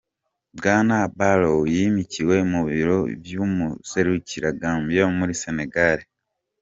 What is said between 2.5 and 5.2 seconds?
mu biro vy'uwuserukira Gambia